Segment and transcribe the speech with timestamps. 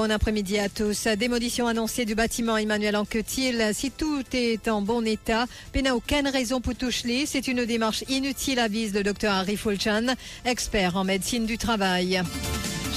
[0.00, 1.08] Bon après-midi à tous.
[1.18, 3.72] Démolition annoncée du bâtiment Emmanuel Anquetil.
[3.74, 7.26] Si tout est en bon état, il n'a aucune raison pour toucher.
[7.26, 10.14] C'est une démarche inutile, avise le docteur Harry Fulchan,
[10.46, 12.22] expert en médecine du travail.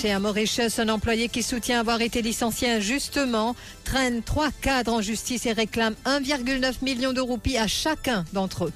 [0.02, 5.46] Chez Mauritius, un employé qui soutient avoir été licencié injustement traîne trois cadres en justice
[5.46, 8.74] et réclame 1,9 million de roupies à chacun d'entre eux.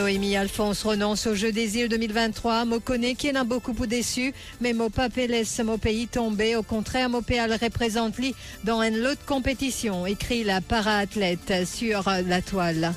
[0.00, 2.64] Noémie Alphonse renonce au jeu des îles 2023.
[2.64, 4.32] Mokone qui en a beaucoup déçu,
[4.62, 6.56] mais mon papé laisse pays tomber.
[6.56, 12.94] Au contraire, pays représente lui dans une autre compétition, écrit la para-athlète sur la toile.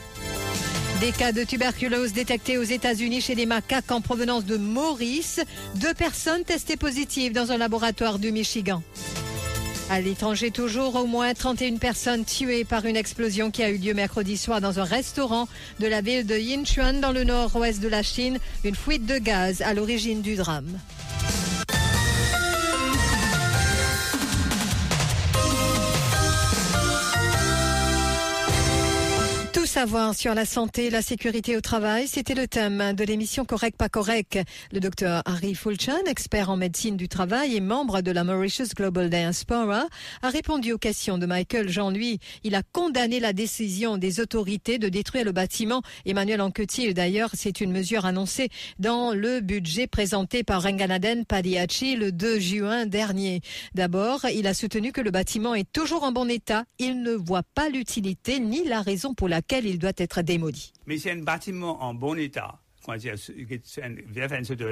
[1.02, 5.42] Des cas de tuberculose détectés aux États-Unis chez des macaques en provenance de Maurice.
[5.76, 8.82] Deux personnes testées positives dans un laboratoire du Michigan.
[9.94, 13.94] À l'étranger, toujours au moins 31 personnes tuées par une explosion qui a eu lieu
[13.94, 15.48] mercredi soir dans un restaurant
[15.80, 18.40] de la ville de Yinchuan dans le nord-ouest de la Chine.
[18.64, 20.80] Une fuite de gaz à l'origine du drame.
[30.14, 34.40] Sur la santé la sécurité au travail, c'était le thème de l'émission Correct pas correct.
[34.72, 39.10] Le docteur Harry Fulchan, expert en médecine du travail et membre de la Mauritius Global
[39.10, 39.88] Diaspora,
[40.22, 42.20] a répondu aux questions de Michael Jean-Louis.
[42.46, 45.82] Il a condamné la décision des autorités de détruire le bâtiment.
[46.06, 48.48] Emmanuel Anquetil, d'ailleurs, c'est une mesure annoncée
[48.80, 53.42] dans le budget présenté par Renganaden Padiachi le 2 juin dernier.
[53.76, 56.64] D'abord, il a soutenu que le bâtiment est toujours en bon état.
[56.80, 60.74] Il ne voit pas l'utilité ni la raison pour laquelle il doit être démoli.
[60.86, 62.60] Mais c'est un bâtiment en bon état.
[62.98, 63.16] Dire,
[63.64, 63.96] c'est un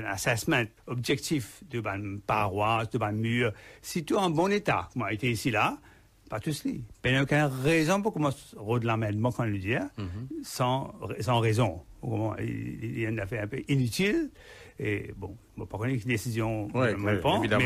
[0.05, 3.53] assessment objectif de ban paroisse, de ban mur.
[3.81, 5.77] Si tout en bon état, comme a été ici là,
[6.29, 6.73] pas tout cela.
[7.05, 8.37] Il n'y a aucune raison pour commencer
[8.83, 10.43] l'amendement, quand on le dit, hein, mm-hmm.
[10.43, 11.81] sans, sans raison.
[12.39, 14.29] Il y a une affaire un peu inutile.
[14.79, 17.19] Et bon, je ne pas connaître une décision, ouais, mais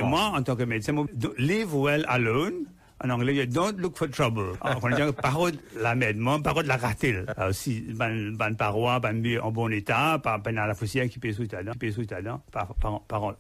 [0.04, 0.94] moi, en tant que médecin,
[1.38, 2.66] live well alone,
[3.04, 4.58] en anglais, don't look for trouble.
[4.62, 7.26] On dit parole la medement, parole la ratel.
[7.52, 11.34] Si ban ban paroi, ban en bon état, par ben à la poussière qui peut
[11.34, 13.36] sous qui peut sous talent, par par par.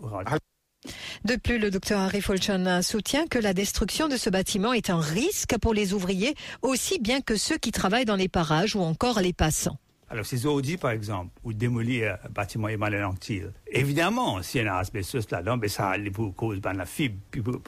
[1.23, 4.99] De plus, le docteur Harry Fulchan soutient que la destruction de ce bâtiment est un
[4.99, 9.19] risque pour les ouvriers, aussi bien que ceux qui travaillent dans les parages ou encore
[9.19, 9.79] les passants.
[10.09, 14.75] Alors, ces audits, par exemple, ou démolir un bâtiment Emmanuel Anctil, évidemment, s'il y a
[14.75, 17.15] un asbestos là-dedans, ben, ça pour cause ben, la fibre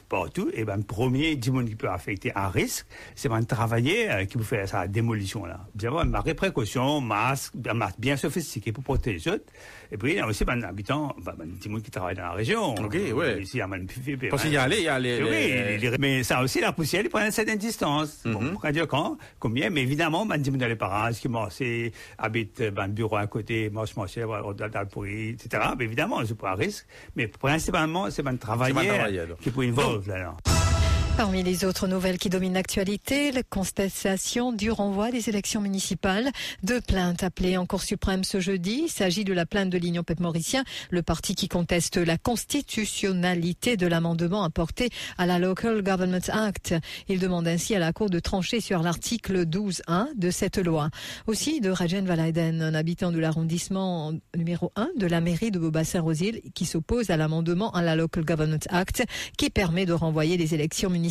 [0.08, 4.24] partout, et ben, le premier diamant qui peut affecter un risque, c'est ben, travailler euh,
[4.24, 5.60] qui peut faire sa démolition là.
[5.74, 9.44] Bien, ben, marquer précaution, masque, un masque bien sophistiqué pour protéger les autres.
[9.90, 12.32] Et puis, il y a aussi ben, habitant, ben, ben, diamant qui travaille dans la
[12.32, 12.74] région.
[12.74, 13.42] Ok, ouais.
[13.42, 13.86] Ici, il y a ben,
[14.30, 17.02] Parce qu'il y a les, il y a les, Oui, mais ça aussi, la poussière,
[17.02, 18.24] il prend une certaine distance.
[18.24, 18.32] Mm -hmm.
[18.34, 22.62] Bon, pour dire quand, combien, mais évidemment, ben, diamant dans les parages, qui c'est habite
[22.70, 25.62] ben, bureau à côté, je mangeais dans le pourri, etc.
[25.88, 26.86] évidemment, c'est pas un risque.
[27.16, 28.72] Mais principalement, c'est un travail
[29.40, 29.74] qui peut une
[30.06, 30.36] là.
[31.18, 36.30] Parmi les autres nouvelles qui dominent l'actualité, la contestation du renvoi des élections municipales.
[36.62, 38.82] Deux plaintes appelées en Cour suprême ce jeudi.
[38.84, 43.76] Il s'agit de la plainte de l'Union peuple mauricien, le parti qui conteste la constitutionnalité
[43.76, 46.76] de l'amendement apporté à la Local Government Act.
[47.08, 50.88] Il demande ainsi à la Cour de trancher sur l'article 12.1 de cette loi.
[51.26, 56.42] Aussi de Rajen Valaiden, un habitant de l'arrondissement numéro 1 de la mairie de Beaubassin-Rosil,
[56.54, 59.02] qui s'oppose à l'amendement à la Local Government Act
[59.36, 61.07] qui permet de renvoyer les élections municipales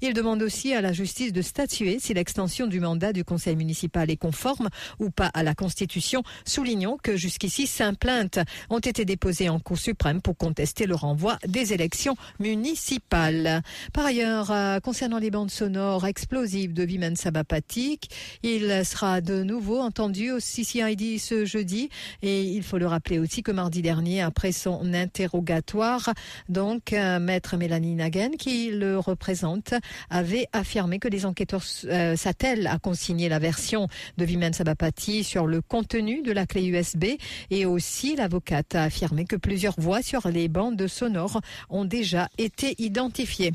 [0.00, 4.10] il demande aussi à la justice de statuer si l'extension du mandat du conseil municipal
[4.10, 4.68] est conforme
[4.98, 6.22] ou pas à la Constitution.
[6.44, 8.38] Soulignons que jusqu'ici, cinq plaintes
[8.70, 13.62] ont été déposées en Cour suprême pour contester le renvoi des élections municipales.
[13.92, 18.10] Par ailleurs, euh, concernant les bandes sonores explosives de Vimen Sabapatik,
[18.42, 21.88] il sera de nouveau entendu au CCID ce jeudi
[22.22, 26.12] et il faut le rappeler aussi que mardi dernier, après son interrogatoire,
[26.48, 29.74] donc, euh, maître Mélanie Nagen, qui le représente
[30.10, 33.86] avait affirmé que les enquêteurs euh, s'attellent à consigner la version
[34.18, 37.04] de Vimen Sabapati sur le contenu de la clé USB
[37.50, 42.74] et aussi l'avocate a affirmé que plusieurs voix sur les bandes sonores ont déjà été
[42.78, 43.52] identifiées.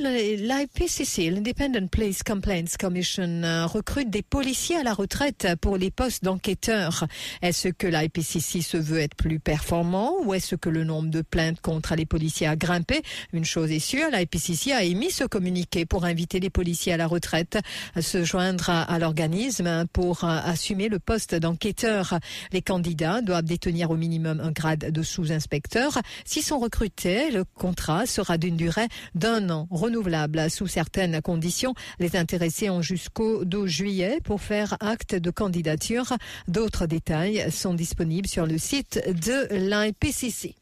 [0.00, 6.24] L'IPCC, l'Independent Police Complaints Commission, euh, recrute des policiers à la retraite pour les postes
[6.24, 7.04] d'enquêteurs.
[7.42, 11.60] Est-ce que l'IPCC se veut être plus performant ou est-ce que le nombre de plaintes
[11.60, 13.02] contre les policiers a grimpé?
[13.34, 17.06] Une chose est sûre, l'IPCC a émis ce communiqué pour inviter les policiers à la
[17.06, 17.58] retraite
[17.94, 22.18] à se joindre à, l'organisme pour euh, assumer le poste d'enquêteur.
[22.52, 25.98] Les candidats doivent détenir au minimum un grade de sous-inspecteur.
[26.24, 31.74] S'ils sont recrutés, le contrat sera d'une durée d'un an renouvelable sous certaines conditions.
[31.98, 36.12] Les intéressés ont jusqu'au 12 juillet pour faire acte de candidature.
[36.46, 40.54] D'autres détails sont disponibles sur le site de l'IPCC.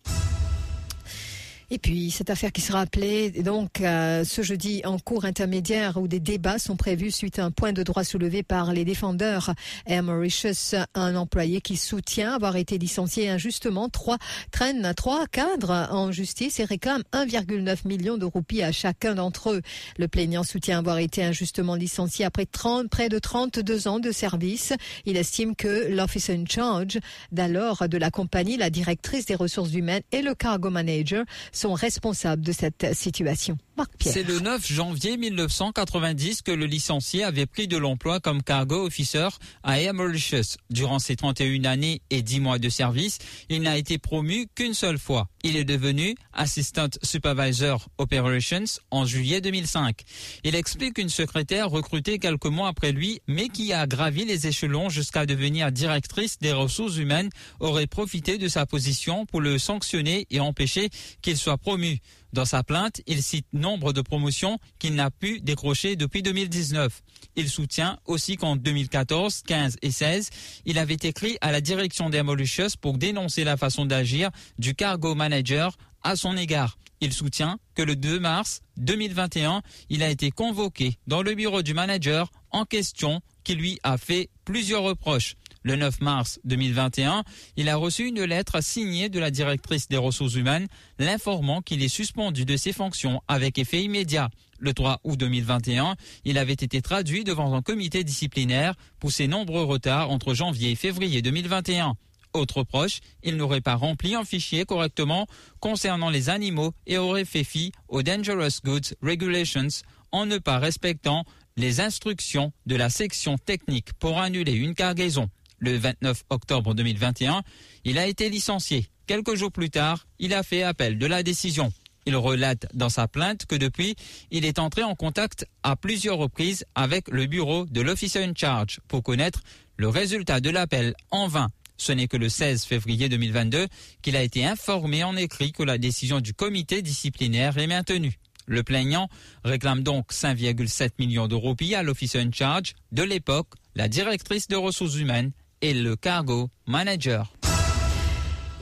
[1.73, 6.09] Et puis, cette affaire qui sera appelée donc euh, ce jeudi en cours intermédiaire où
[6.09, 9.55] des débats sont prévus suite à un point de droit soulevé par les défendeurs.
[9.87, 14.19] Air Mauritius, un employé qui soutient avoir été licencié injustement, trois
[14.51, 19.63] traîne trois cadres en justice et réclame 1,9 million de roupies à chacun d'entre eux.
[19.97, 24.73] Le plaignant soutient avoir été injustement licencié après 30, près de 32 ans de service.
[25.07, 26.99] Il estime que l'officer in charge
[27.31, 31.25] d'alors de la compagnie, la directrice des ressources humaines et le cargo manager
[31.61, 33.59] sont responsables de cette situation.
[34.01, 39.29] C'est le 9 janvier 1990 que le licencié avait pris de l'emploi comme cargo officer
[39.63, 40.57] à Air Mauritius.
[40.71, 43.19] Durant ses 31 années et 10 mois de service,
[43.49, 45.29] il n'a été promu qu'une seule fois.
[45.43, 50.03] Il est devenu Assistant Supervisor Operations en juillet 2005.
[50.45, 54.89] Il explique une secrétaire recrutée quelques mois après lui, mais qui a gravi les échelons
[54.89, 57.31] jusqu'à devenir directrice des ressources humaines,
[57.61, 60.91] aurait profité de sa position pour le sanctionner et empêcher
[61.23, 62.01] qu'il soit promu.
[62.33, 67.03] Dans sa plainte, il cite nombre de promotions qu'il n'a pu décrocher depuis 2019.
[67.37, 70.31] Il soutient aussi qu'en 2014, 15 et 16,
[70.65, 75.15] il avait écrit à la direction des Mauritius pour dénoncer la façon d'agir du cargo
[75.15, 76.79] manager à son égard.
[77.01, 81.75] Il soutient que le 2 mars 2021, il a été convoqué dans le bureau du
[81.75, 85.35] manager en question qui lui a fait plusieurs reproches.
[85.63, 87.23] Le 9 mars 2021,
[87.57, 90.69] il a reçu une lettre signée de la directrice des ressources humaines
[90.99, 94.31] l'informant qu'il est suspendu de ses fonctions avec effet immédiat.
[94.59, 99.65] Le 3 août 2021, il avait été traduit devant un comité disciplinaire pour ses nombreux
[99.65, 101.95] retards entre janvier et février 2021.
[102.33, 105.27] Autre proche, il n'aurait pas rempli un fichier correctement
[105.59, 109.69] concernant les animaux et aurait fait fi aux Dangerous Goods Regulations
[110.13, 111.25] en ne pas respectant
[111.57, 115.29] les instructions de la section technique pour annuler une cargaison
[115.61, 117.43] le 29 octobre 2021,
[117.85, 118.87] il a été licencié.
[119.07, 121.73] Quelques jours plus tard, il a fait appel de la décision.
[122.07, 123.95] Il relate dans sa plainte que depuis,
[124.31, 128.81] il est entré en contact à plusieurs reprises avec le bureau de l'officier in charge
[128.89, 129.41] pour connaître
[129.77, 131.51] le résultat de l'appel en vain.
[131.77, 133.67] Ce n'est que le 16 février 2022
[134.03, 138.19] qu'il a été informé en écrit que la décision du comité disciplinaire est maintenue.
[138.47, 139.09] Le plaignant
[139.45, 144.97] réclame donc 5,7 millions d'euros à l'officier in charge de l'époque, la directrice de ressources
[144.97, 147.31] humaines et le cargo manager.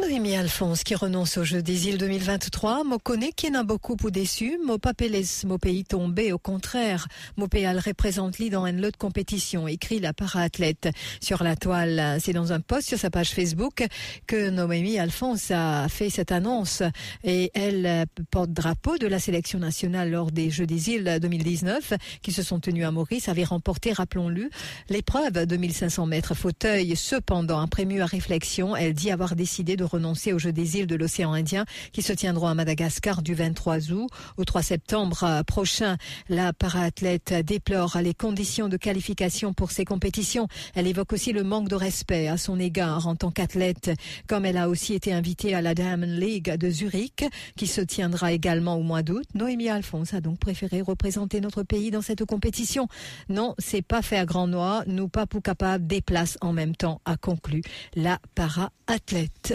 [0.01, 2.85] Noémie Alphonse qui renonce au jeu des îles 2023.
[2.85, 4.59] Mo connaît qui n'a beaucoup pour déçu.
[4.65, 4.93] Mo pas
[5.45, 6.33] mon pays tombé.
[6.33, 9.67] Au contraire, mo péal représente li dans une autre compétition.
[9.67, 10.89] Écrit la para-athlète
[11.21, 12.19] sur la toile.
[12.21, 13.85] C'est dans un post sur sa page Facebook
[14.27, 16.83] que Noémie Alphonse a fait cette annonce.
[17.25, 22.33] Et elle porte drapeau de la sélection nationale lors des Jeux des îles 2019 qui
[22.33, 24.49] se sont tenus à Maurice avait remporté, rappelons-le,
[24.89, 26.95] l'épreuve de 1500 mètres fauteuil.
[26.95, 30.97] Cependant, après à réflexion, elle dit avoir décidé de renoncer aux Jeux des îles de
[30.97, 35.97] l'océan Indien qui se tiendront à Madagascar du 23 août au 3 septembre prochain.
[36.29, 40.49] La para-athlète déplore les conditions de qualification pour ces compétitions.
[40.75, 43.91] Elle évoque aussi le manque de respect à son égard en tant qu'athlète,
[44.27, 47.25] comme elle a aussi été invitée à la Diamond League de Zurich
[47.57, 49.25] qui se tiendra également au mois d'août.
[49.35, 52.89] Noémie Alphonse a donc préféré représenter notre pays dans cette compétition.
[53.29, 57.01] Non, c'est pas faire grand noir, nous pas pour capable des places en même temps,
[57.05, 57.63] a conclu
[57.95, 59.55] la para-athlète.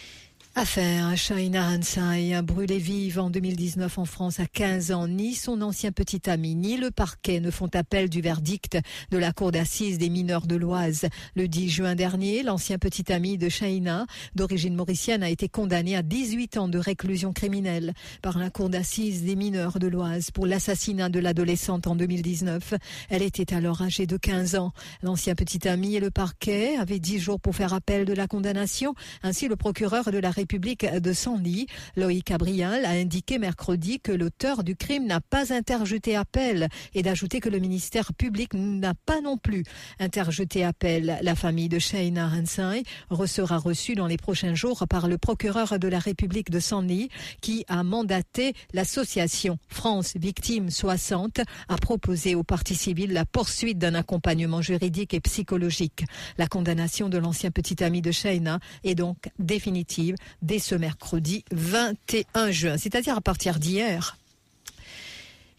[0.53, 5.07] Affaire Shaina Hansai, brûlée vive en 2019 en France à 15 ans.
[5.07, 8.77] Ni son ancien petit ami, ni le parquet ne font appel du verdict
[9.11, 11.05] de la cour d'assises des mineurs de l'Oise.
[11.35, 14.05] Le 10 juin dernier, l'ancien petit ami de Shaina,
[14.35, 19.23] d'origine mauricienne, a été condamné à 18 ans de réclusion criminelle par la cour d'assises
[19.23, 22.73] des mineurs de l'Oise pour l'assassinat de l'adolescente en 2019.
[23.09, 24.73] Elle était alors âgée de 15 ans.
[25.01, 28.95] L'ancien petit ami et le parquet avaient 10 jours pour faire appel de la condamnation.
[29.23, 31.11] Ainsi, le procureur de la République de
[31.95, 37.39] Loïc Cabrial, a indiqué mercredi que l'auteur du crime n'a pas interjeté appel et d'ajouter
[37.39, 39.63] que le ministère public n'a pas non plus
[39.99, 41.19] interjeté appel.
[41.21, 42.83] La famille de Shaina Hansai
[43.27, 47.09] sera reçue dans les prochains jours par le procureur de la République de Sandy
[47.41, 53.93] qui a mandaté l'association France Victimes 60 à proposer aux parties civiles la poursuite d'un
[53.93, 56.03] accompagnement juridique et psychologique.
[56.39, 62.51] La condamnation de l'ancien petit ami de Shaina est donc définitive dès ce mercredi 21
[62.51, 64.17] juin, c'est-à-dire à partir d'hier.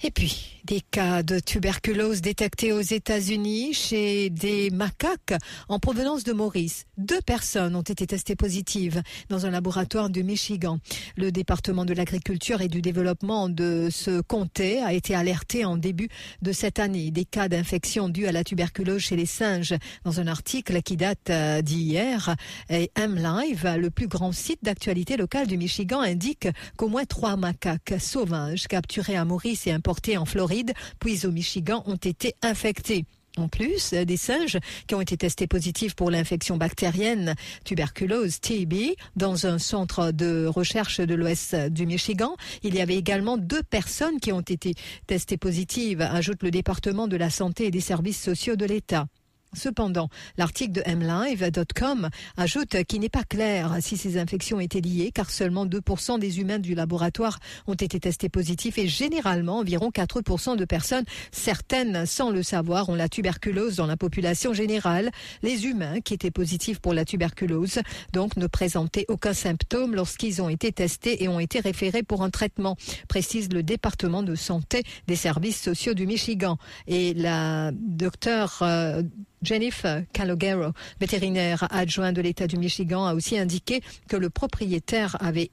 [0.02, 5.34] Et puis, Des cas de tuberculose détectés aux États-Unis chez des macaques
[5.68, 6.84] en provenance de Maurice.
[6.96, 10.78] Deux personnes ont été testées positives dans un laboratoire du Michigan.
[11.16, 16.08] Le département de l'agriculture et du développement de ce comté a été alerté en début
[16.42, 19.74] de cette année des cas d'infection dus à la tuberculose chez les singes.
[20.04, 22.36] Dans un article qui date euh, d'hier,
[22.68, 28.68] M-Live, le plus grand site d'actualité locale du Michigan, indique qu'au moins trois macaques sauvages
[28.68, 30.51] capturés à Maurice et importés en Floride
[30.98, 33.04] puis au Michigan, ont été infectés.
[33.38, 39.46] En plus, des singes qui ont été testés positifs pour l'infection bactérienne tuberculose TB dans
[39.46, 42.36] un centre de recherche de l'ouest du Michigan.
[42.62, 44.74] Il y avait également deux personnes qui ont été
[45.06, 49.06] testées positives, ajoute le département de la santé et des services sociaux de l'État.
[49.54, 55.30] Cependant, l'article de mlive.com ajoute qu'il n'est pas clair si ces infections étaient liées car
[55.30, 60.64] seulement 2% des humains du laboratoire ont été testés positifs et généralement environ 4% de
[60.64, 65.10] personnes, certaines sans le savoir, ont la tuberculose dans la population générale.
[65.42, 67.80] Les humains qui étaient positifs pour la tuberculose
[68.14, 72.30] donc ne présentaient aucun symptôme lorsqu'ils ont été testés et ont été référés pour un
[72.30, 76.56] traitement, précise le département de santé des services sociaux du Michigan.
[76.86, 79.02] Et la docteure euh,
[79.42, 85.50] Jennifer Calogero, vétérinaire adjoint de l'État du Michigan, a aussi indiqué que le propriétaire avait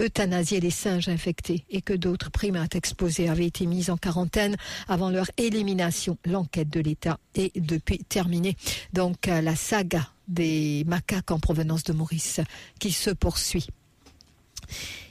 [0.00, 4.56] euthanasié les singes infectés et que d'autres primates exposés avaient été mis en quarantaine
[4.88, 6.18] avant leur élimination.
[6.24, 8.56] L'enquête de l'État est depuis terminée.
[8.92, 12.40] Donc la saga des macaques en provenance de Maurice
[12.78, 13.66] qui se poursuit.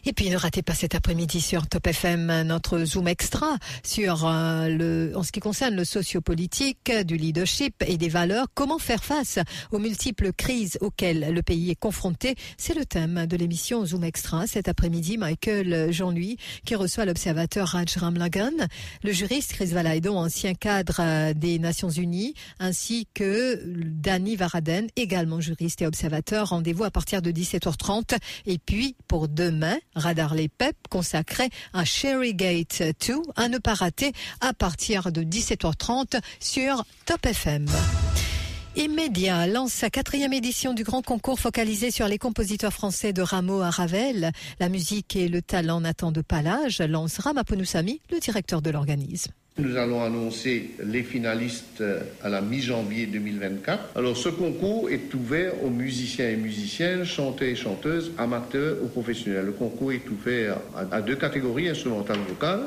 [0.06, 4.68] Et puis ne ratez pas cet après-midi sur Top FM notre Zoom extra sur euh,
[4.68, 8.48] le, en ce qui concerne le sociopolitique, du leadership et des valeurs.
[8.54, 9.40] Comment faire face
[9.72, 14.46] aux multiples crises auxquelles le pays est confronté C'est le thème de l'émission Zoom extra
[14.48, 15.18] cet après-midi.
[15.18, 18.52] Michael Jean-Louis qui reçoit l'observateur Raj Ramlagan,
[19.04, 25.40] le juriste Chris Valaidon, ancien cadre euh, des Nations Unies, ainsi que Danny Varaden, également
[25.40, 26.50] juriste et observateur.
[26.50, 28.18] Rendez-vous à partir de 17h30.
[28.46, 34.14] Et puis pour demain, Radar les PEP consacré à Sherrygate 2 à ne pas rater
[34.42, 37.68] à partir de 17h30 sur Top FM.
[38.76, 43.62] Immédiat lance sa quatrième édition du grand concours focalisé sur les compositeurs français de Rameau
[43.62, 44.32] à Ravel.
[44.60, 49.32] La musique et le talent n'attendent pas l'âge, lance Ramapounoussami, le directeur de l'organisme.
[49.60, 53.92] Nous allons annoncer les finalistes euh, à la mi-janvier 2024.
[53.96, 59.46] Alors ce concours est ouvert aux musiciens et musiciennes, chanteurs et chanteuses, amateurs ou professionnels.
[59.46, 60.58] Le concours est ouvert
[60.92, 62.64] à deux catégories, instrumentales vocales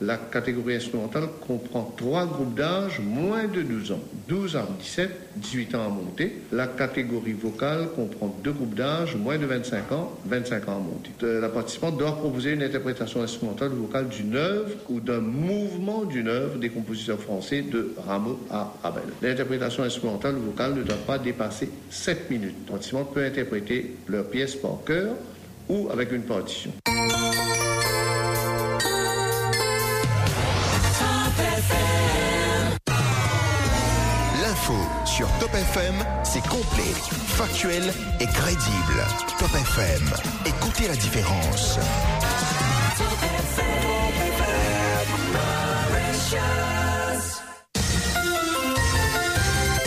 [0.00, 5.74] la catégorie instrumentale comprend trois groupes d'âge moins de 12 ans, 12 à 17, 18
[5.74, 6.42] ans à monter.
[6.52, 11.10] La catégorie vocale comprend deux groupes d'âge moins de 25 ans, 25 ans à monter.
[11.24, 16.04] Euh, la participante doit proposer une interprétation instrumentale ou vocale d'une œuvre ou d'un mouvement
[16.04, 19.04] d'une œuvre des compositeurs français de Rameau à Ravel.
[19.20, 22.54] L'interprétation instrumentale vocale ne doit pas dépasser 7 minutes.
[22.66, 25.14] La participante peut interpréter leur pièce par cœur
[25.68, 26.72] ou avec une partition.
[35.04, 35.94] Sur Top FM,
[36.24, 36.92] c'est complet,
[37.26, 37.82] factuel
[38.20, 39.06] et crédible.
[39.38, 40.10] Top FM,
[40.44, 41.78] écoutez la différence.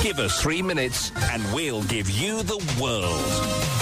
[0.02, 3.81] Give us three minutes and we'll give you the world.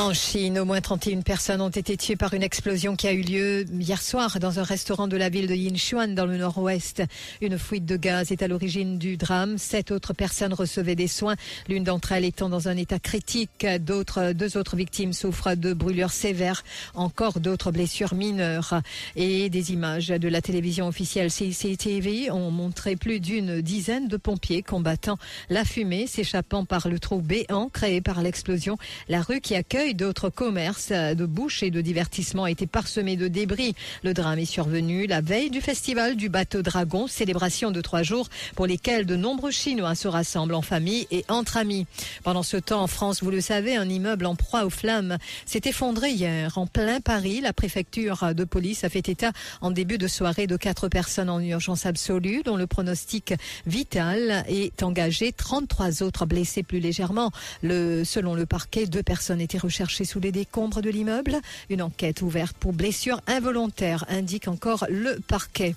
[0.00, 3.20] En Chine, au moins 31 personnes ont été tuées par une explosion qui a eu
[3.20, 7.02] lieu hier soir dans un restaurant de la ville de Yinchuan dans le nord-ouest.
[7.42, 9.58] Une fuite de gaz est à l'origine du drame.
[9.58, 11.36] Sept autres personnes recevaient des soins,
[11.68, 13.66] l'une d'entre elles étant dans un état critique.
[13.80, 16.64] D'autres, deux autres victimes souffrent de brûlures sévères,
[16.94, 18.80] encore d'autres blessures mineures.
[19.16, 24.62] Et des images de la télévision officielle CCTV ont montré plus d'une dizaine de pompiers
[24.62, 25.18] combattant
[25.50, 28.78] la fumée s'échappant par le trou béant créé par l'explosion.
[29.10, 33.28] La rue qui accueille d'autres commerces de bouche et de divertissement a été parsemé de
[33.28, 33.74] débris.
[34.02, 38.28] Le drame est survenu la veille du festival du bateau Dragon, célébration de trois jours
[38.54, 41.86] pour lesquels de nombreux Chinois se rassemblent en famille et entre amis.
[42.22, 45.62] Pendant ce temps, en France, vous le savez, un immeuble en proie aux flammes s'est
[45.64, 47.40] effondré hier en plein Paris.
[47.40, 51.40] La préfecture de police a fait état en début de soirée de quatre personnes en
[51.40, 53.34] urgence absolue, dont le pronostic
[53.66, 55.32] vital est engagé.
[55.32, 57.30] 33 autres blessés plus légèrement.
[57.62, 61.38] Le, selon le parquet, deux personnes étaient recherchées recherché sous les décombres de l'immeuble.
[61.70, 65.74] Une enquête ouverte pour blessure involontaire indique encore le parquet.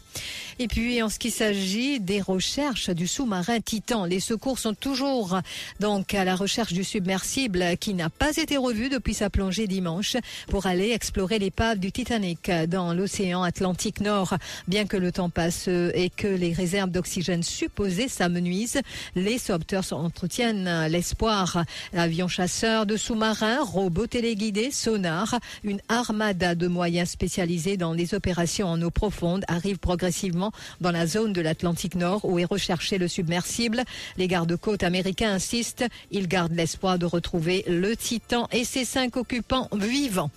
[0.60, 5.40] Et puis, en ce qui s'agit des recherches du sous-marin Titan, les secours sont toujours
[5.80, 10.18] donc à la recherche du submersible qui n'a pas été revu depuis sa plongée dimanche
[10.50, 14.36] pour aller explorer l'épave du Titanic dans l'océan Atlantique Nord.
[14.68, 18.82] Bien que le temps passe et que les réserves d'oxygène supposées s'amenuisent,
[19.16, 21.64] les sauveteurs entretiennent l'espoir.
[21.94, 23.62] Avions chasseurs de sous-marins,
[23.94, 29.78] robots téléguidés, sonars, une armada de moyens spécialisés dans les opérations en eau profonde arrive
[29.78, 33.84] progressivement dans la zone de l'Atlantique Nord où est recherché le submersible.
[34.18, 39.70] Les gardes-côtes américains insistent, ils gardent l'espoir de retrouver le Titan et ses cinq occupants
[39.72, 40.32] vivants.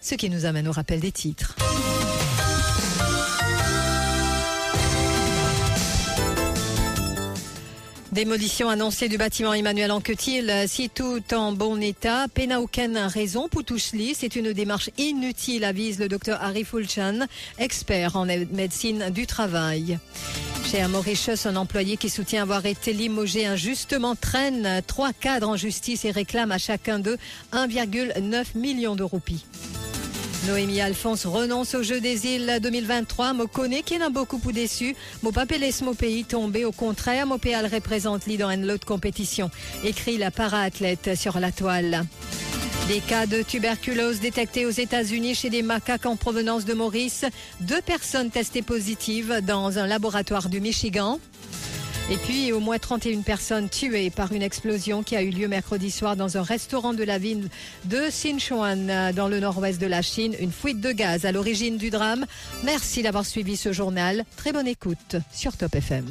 [0.00, 1.56] Ce qui nous amène au rappel des titres.
[8.12, 10.52] Démolition annoncée du bâtiment Emmanuel Anquetil.
[10.66, 14.14] Si tout en bon état, n'a aucune raison pour toucher.
[14.14, 17.26] C'est une démarche inutile, avise le docteur Harry Fulchan,
[17.58, 19.98] expert en médecine du travail.
[20.68, 26.04] Chez Mauritius, un employé qui soutient avoir été limogé injustement traîne trois cadres en justice
[26.04, 27.16] et réclame à chacun d'eux
[27.52, 29.44] 1,9 million de roupies.
[30.46, 33.34] Noémie Alphonse renonce au jeu des îles 2023.
[33.34, 34.96] Mo connaît qui n'a beaucoup pour déçu.
[35.22, 36.64] Mo pas laisse mon pays tomber.
[36.64, 39.50] Au contraire, pays représente l'île dans l'autre compétition.
[39.84, 42.06] Écrit la para-athlète sur la toile.
[42.88, 47.26] Des cas de tuberculose détectés aux États-Unis chez des macaques en provenance de Maurice.
[47.60, 51.20] Deux personnes testées positives dans un laboratoire du Michigan.
[52.10, 55.92] Et puis, au moins 31 personnes tuées par une explosion qui a eu lieu mercredi
[55.92, 57.48] soir dans un restaurant de la ville
[57.84, 60.34] de Sichuan, dans le nord-ouest de la Chine.
[60.40, 62.26] Une fuite de gaz à l'origine du drame.
[62.64, 64.24] Merci d'avoir suivi ce journal.
[64.36, 66.06] Très bonne écoute sur Top FM.